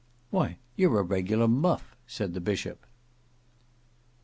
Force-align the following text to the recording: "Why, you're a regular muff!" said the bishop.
"Why, 0.31 0.57
you're 0.75 0.99
a 0.99 1.03
regular 1.03 1.47
muff!" 1.47 1.95
said 2.07 2.33
the 2.33 2.41
bishop. 2.41 2.87